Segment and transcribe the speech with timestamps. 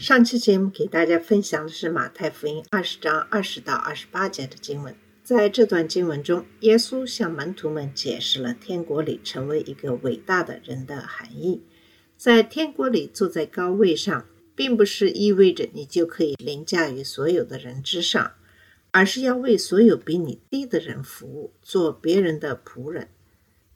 [0.00, 4.96] 上期节目给大家分享的是马太福音二十章二十到二十八节的经文。
[5.22, 11.62] 在这段经文中，耶稣向门徒们解释了天国里成为一个伟大的人的含义。
[12.16, 18.32] 在天国里坐在高位上，并不是意味着你就可以凌驾于所有的人之上，
[18.92, 23.08] 而是要为所有比你低的人服务，做别人的仆人。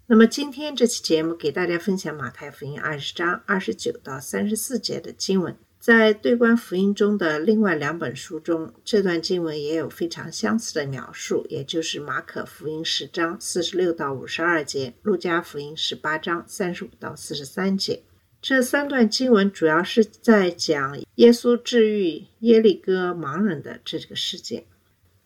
[0.07, 5.55] 那么今天这期节目给大家分享马太福音二十章二十九到三十四节的经文。
[5.85, 18.03] 在对观福音中的另外两本书中，这段经文也有非常相似的描述，也就是马可福音十章四十六到五十二节，路加福音十八章三十五到四十三节。
[18.41, 24.65] 这三段经文主要是在讲耶稣治愈耶利哥盲人的这个事件。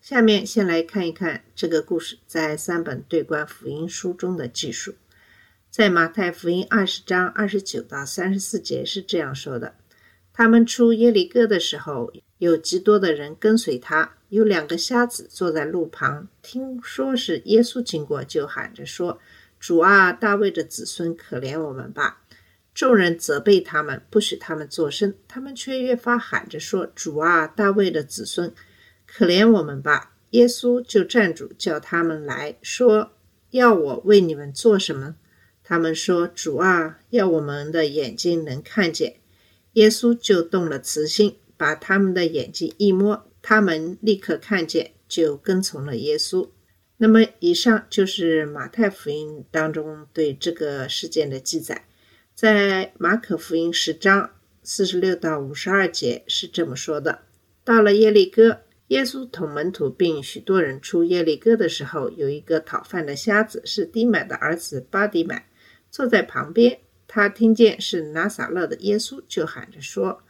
[0.01, 4.97] 下面先来看一看这个故事在三本对观福音书中的记述。
[5.71, 9.75] 在马太福音二十章二十九到三十四节是这样说的：
[10.39, 14.15] 他们出耶利哥的时候，有极多的人跟随他。
[14.29, 19.19] 有两个瞎子坐在路旁，听说是耶稣经过，就喊着说
[19.59, 22.23] ：“主啊，大卫的子孙，可怜我们吧！”
[22.73, 28.55] 众人责备他们，不许他们作声，他们却越发喊着说：“主啊，大卫的子孙，
[29.09, 33.11] 可怜我们吧！”耶稣就站住，叫他们来说
[33.51, 35.17] ：“要我为你们做什么？”
[35.65, 39.17] 他们说：“主啊，要我们的眼睛能看见。”
[39.79, 46.49] 耶稣就动了慈心，把他们的眼睛一摸，他们立刻看见，就跟从了耶稣。
[46.97, 51.87] 那么，以上就是马太福音当中对这个事件的记载。
[52.35, 54.33] 在马可福音十章
[54.65, 57.21] 四十六到五十二节是这么说的：
[57.63, 65.49] 到了耶利哥，耶稣同门徒并许多人出耶利哥的时候，有一个讨饭的瞎子，是低买的儿子巴迪买，
[65.89, 66.81] 坐在旁边。
[67.09, 70.23] 他听见是拿撒勒的耶稣，就喊着说：“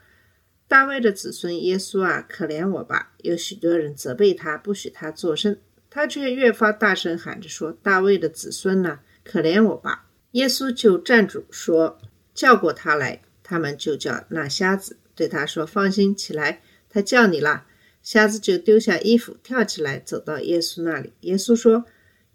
[0.67, 5.59] 大卫的子孙耶稣啊，可怜我吧！”有许多人责备他，不许他作声，
[5.91, 11.99] 他却越发大声喊着说：“大卫的子孙呐、可怜我吧！”耶稣就站住说
[12.33, 17.67] ：“叫过他来。”他们就叫那瞎子，对他说：“放心起来，他叫你了。”
[18.03, 21.13] 瞎子就丢下衣服，跳起来，走到耶稣那里。
[21.23, 21.87] 耶稣说：“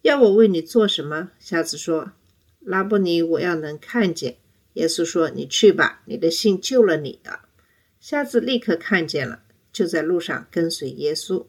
[0.01, 2.11] 要我为你做什么？”瞎子说
[2.65, 4.37] ：“拉布尼，我要能看见。”
[4.73, 7.41] 耶稣说：“你去吧，你的信救了你的。”
[7.99, 11.45] 瞎子立刻看见了，就在路上跟随耶稣。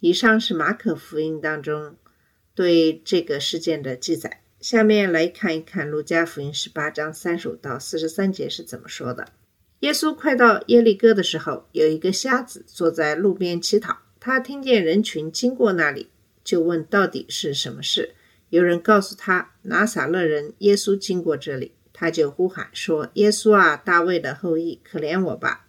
[0.00, 1.96] 以上是马可福音当中
[2.54, 4.42] 对这个事件的记载。
[4.60, 9.28] 下面来看一看路加福音十八章三十五到四十三节是怎么说的。
[9.80, 13.98] 耶稣快到耶利哥的时候，有一个瞎子坐在路边乞讨。
[14.18, 16.10] 他听见人群经过那里，
[16.42, 18.14] 就问到底是什么事。
[18.56, 25.66] 有人告诉他，拿撒勒人耶稣经过这里，他就呼喊说：“耶稣啊，大卫的后裔，可怜我吧！”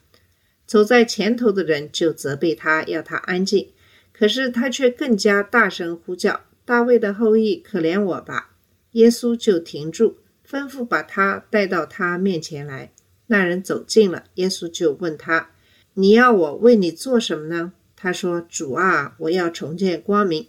[0.66, 3.72] 走在前头的人就责备他，要他安静。
[4.14, 8.52] 可是他却更加大声呼叫：“大卫的后裔，可怜我吧！”
[8.94, 10.16] 耶稣就停住，
[10.50, 12.94] 吩咐把他带到他面前来。
[13.28, 15.50] 那人走近了，耶稣就问他
[15.96, 20.48] ：“你要我为你做什么呢？”他说：“主啊，我要重见光明。”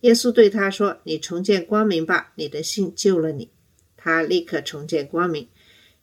[0.00, 3.50] 耶稣对他说：“你重见光明吧，你的信救了你。”
[3.96, 5.46] 他立刻重见光明，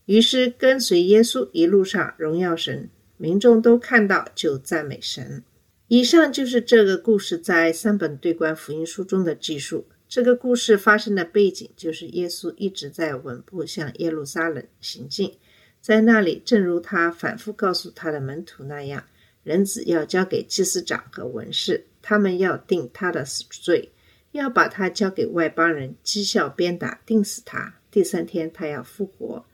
[0.06, 5.44] 于是跟随耶稣一路上荣耀神，民众都看到就赞美神。
[5.88, 9.88] 以上就是这个故事在三本对观福音书中的记述。
[10.08, 15.34] 这个故事发生的背景就是耶稣一直在稳步向耶路撒冷行进，
[15.82, 19.04] 在那里，正如他反复告诉他的门徒那样，
[19.44, 23.92] 人子要交给祭司长和文士，他们要定他的死罪，
[24.32, 27.76] 要把他交给外邦人讥笑鞭打，定死他。
[27.92, 29.46] 第三天，他要复活。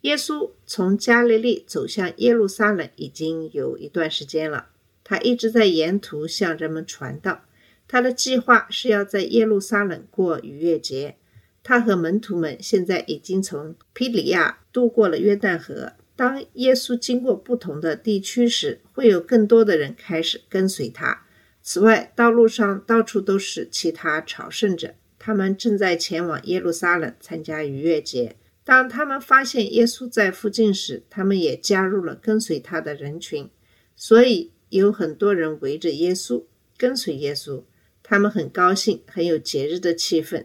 [0.00, 4.68] 耶稣从加利利走向耶路撒冷已经有一段时间了，
[5.04, 7.42] 他一直在沿途向人们传道。
[7.86, 11.16] 他的计划是要在耶路撒冷过逾越节。
[11.62, 15.92] 他和门徒们现在已经从皮里亚渡过了约旦河。
[16.16, 21.26] 当耶稣经过不同的地区时，会有更多的人开始跟随他。
[21.62, 28.36] 此外，道路上到处都是其他朝圣者，他们正在前往耶路撒冷参加逾越节。
[28.64, 33.48] 当他们发现耶稣在附近时，他们也加入了跟随他的人群。
[33.94, 36.44] 所以，有很多人围着耶稣，
[36.78, 37.62] 跟随耶稣，
[38.02, 40.44] 他们很高兴，很有节日的气氛，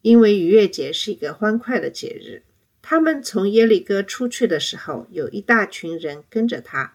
[0.00, 2.42] 因为逾越节是一个欢快的节日。
[2.80, 6.94] 他们从耶利哥出去的时候，有一大群人跟着他。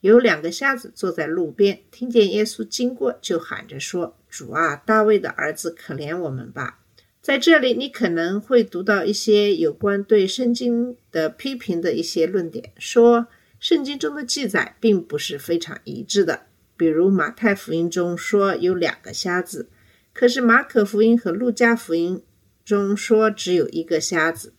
[0.00, 6.78] 有两个瞎子坐在路边，听见耶稣经过，就喊着说：“主啊，大卫的儿子，可怜我们吧！”
[7.20, 13.26] 在这里，你可能会读到一些有关对圣经的批评的一些论点，说
[13.58, 16.42] 圣经中的记载并不是非常一致的。
[16.76, 19.68] 比如马太福音中说有两个瞎子，
[20.14, 22.22] 可是马可福音和路加福音
[22.64, 24.52] 中说只有一个瞎子。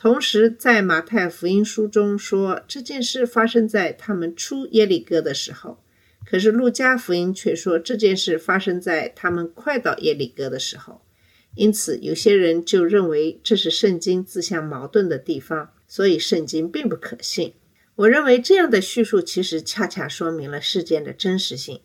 [0.00, 5.82] 同时，在马太福音书中说这件事发生在他们出耶利哥的时候，
[6.24, 11.02] 可是路加福音却说这件事发生在他们快到耶利哥的时候。
[11.56, 17.54] 因此，有些人就认为这是圣经自相矛盾的地方，所以圣经并不可信。
[17.96, 21.80] 我认为这样的叙述其实恰恰说明了事件的真实性。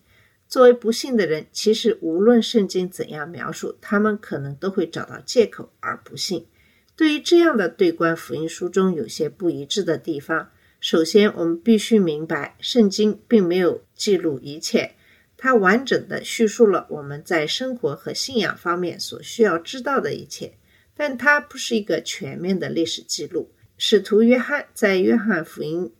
[0.48, 6.46] 作为不信的人，其实无论圣经怎样描述，他们可能都会找到借口而不信。
[6.96, 14.94] 对于这样的对观福音书中有些不一致的地方，首先我们必须明白，圣经并没有记录一切，
[15.36, 20.54] 它完整的叙述了我们在生活和信仰方面所需要知道的一切，
[20.96, 23.50] 但它不是一个全面的历史记录。
[23.76, 25.92] 使徒约翰在约翰福音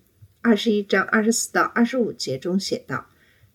[0.42, 3.10] 二十一章二十四到二十五节中写道：“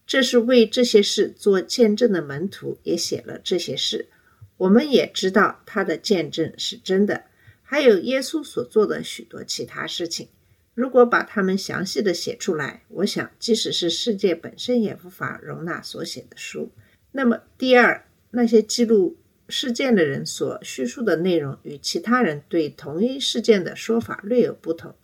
[0.05, 4.08] 这是为这些事做见证的门徒也写了这些事，
[4.56, 7.25] 我们也知道他的见证是真的。”
[7.70, 10.31] 还有耶稣所做的许多其他事情，
[10.73, 16.73] 如果把它们详细的写出来，我想即使是世界本身也无法容纳所写的书。
[17.12, 19.19] 那么，第二，那些记录
[19.50, 24.94] 事件的人所叙述的内容与其他人对同一事件的说法略有不同，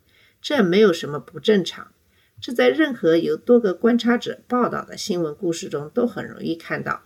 [0.41, 1.93] 这没有什么不正常。
[2.41, 7.03] 这在任何由多个观察者报道的新闻故事中都很容易看到。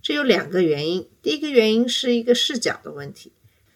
[0.00, 3.32] 这有两个原因，第一个原因是一个视角的问题。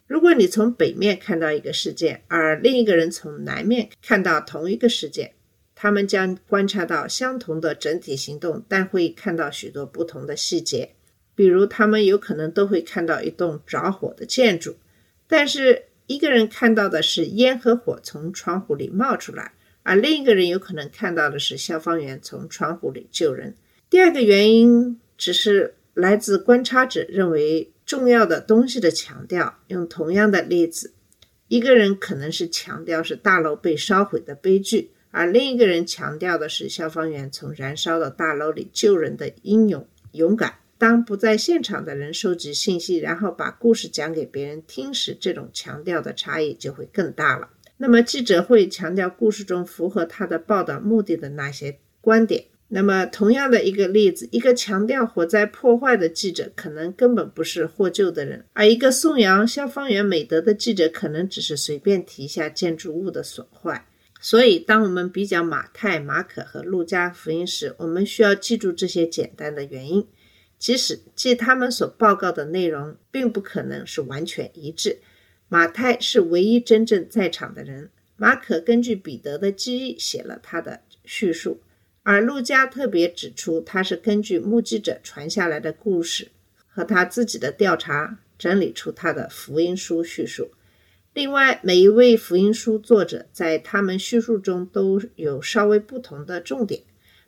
[0.06, 5.32] 如果你从北面看到一个事件，而另一个人从南面看到同一个事件，
[5.74, 10.92] 他们将观察到相同的整体行动，但会看到许多不同的细节。
[11.34, 14.76] 比如，他们有可能都会看到一栋着火的建筑，
[15.26, 23.56] 但是一个人看到的是烟和火从窗户里冒出来，而另一个人有可能看到的是消防员从窗户里救人。
[23.90, 27.72] 第二个原因只是来自观察者认为。
[27.86, 30.92] 重要的东西的强调，用同样的例子，
[31.46, 40.56] 一个人可能是强调是大楼被烧毁的悲剧，而另一个人强调的是消防员从燃烧的大楼里救人的英勇勇敢。
[40.78, 47.48] 当不在现场的人收集信息，然后把故事讲给别人听时，这种强调的差异就会更大了。
[47.76, 52.46] 那么记者会强调故事中符合他的报道目的的那些观点。
[52.68, 63.86] 那么，同样的一个例子，一个强调火灾破坏的记者，可能根本不是获救的人；而一个颂扬消防员美德的记者，可能只是随便提一下建筑物的损坏。
[64.20, 70.08] 所以，当我们比较马太、马可和路加福音时，我们需要记住这些简单的原因。
[70.58, 74.98] 即使即他们所报告的内容并不可能是完全一致。
[75.48, 81.60] 马太是唯一真正在场的人，马可根据彼得的记忆写了他的叙述。
[82.08, 86.28] 而陆家特别指出，他是根据目击者传下来的故事
[86.68, 90.52] 和他自己的调查整理出他的福音书叙述。
[91.12, 96.82] 另外，每一位福音书作者在他们叙述中都有稍微不同的重点。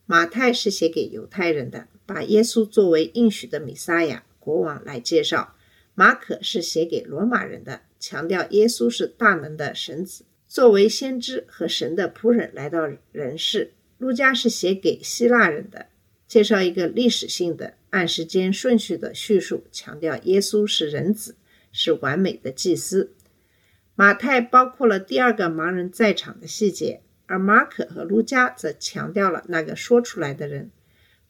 [0.07, 5.57] 马太是写给犹太人的，把耶稣作为应许的弥撒亚国王来介绍；
[5.97, 13.73] 马可是写给罗马人的，强调耶稣是大能的神子，作为先知和神的仆人来到人世。
[13.99, 15.87] 路加是写给希腊人的，
[16.27, 21.37] 介绍一个历史性的、按时间顺序的叙述，强调耶稣是人子，
[21.73, 23.13] 是完美的祭司。
[23.97, 30.71] 马太包括了第二个盲人在场的细节，而马可和路加则强调了那个说出来的人。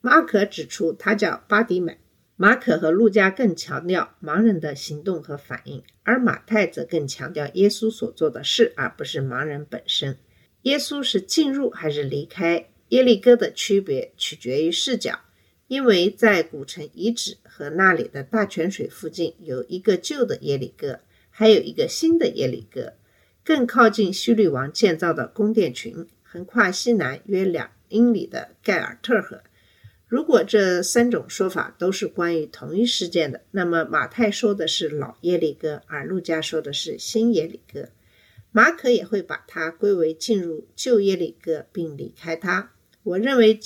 [0.02, 1.98] 马可指出他叫巴迪买，
[2.36, 10.18] 马可和路加更强调盲人的行动和反应，而马太则更强调耶稣所做的事，而不是盲人本身。
[10.68, 15.18] 耶稣是进入还是离开耶利哥的区别取决于视角，
[15.66, 22.92] 因为在古城遗址和那里的大泉水附近有一个旧的耶利哥，还有一个新的耶利哥，
[23.42, 29.40] 更靠近希律王建造的宫殿群，横跨西南约两英里的盖尔特河。
[30.06, 37.88] 如果这三种说法都是关于同一事件的，那么马太说的是老耶利哥，而路加说的是新耶利哥。
[38.50, 42.72] 马可也会把它归为进入旧耶利哥并离开它。
[43.02, 43.58] 我认为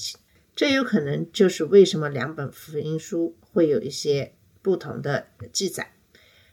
[0.54, 5.92] 这有可能就是为什么两本福音书会有一些不同的记载。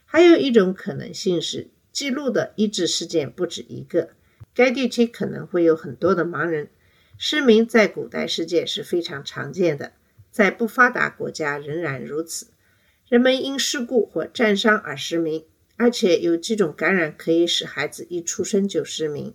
[0.04, 4.10] 还有一种可能性是，记录的医治事件不止一个，
[4.54, 6.70] 该地区可能会有很多的盲人。
[7.18, 9.92] 失明在古代世界是非常常见的，
[10.30, 12.48] 在不发达国家仍然如此。
[13.08, 15.44] 人们因事故或战伤而失明，
[15.80, 19.32] 而且有几种感染可以使孩子一出生就失明。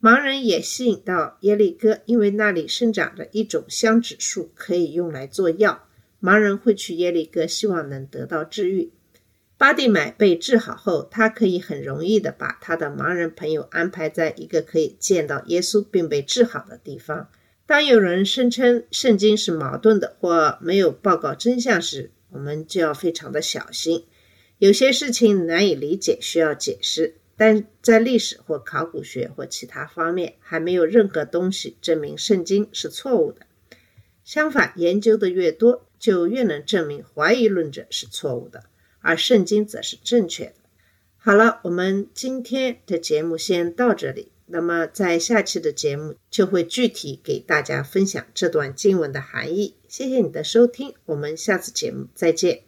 [0.00, 5.88] 盲人也吸引到耶利哥，因为那里生长着一种香脂树，可以用来做药。
[6.22, 8.92] 盲人会去耶利哥，希望能得到治愈。
[9.56, 17.28] 巴蒂买被治好后，他可以很容易地把他的盲人朋友安排在一个可以见到耶稣并被治好的地方。
[17.66, 24.04] 当有人声称圣经是矛盾的或没有报告真相时，我们就要非常的小心。
[24.58, 33.46] 有些事情难以理解，需要解释，但在历史或考古学或其他方面，还没有任何东西证明圣经是错误的。
[34.24, 38.64] 相反，研究的越多，就越能证明怀疑论者是错误的，
[39.00, 40.54] 而圣经则是正确的。
[41.16, 44.32] 好了，我们今天的节目先到这里。
[44.50, 49.74] 那么，在下期的节目就会具体给大家分享这段经文的含义。
[49.88, 52.67] 谢谢你的收听，我们下次节目再见。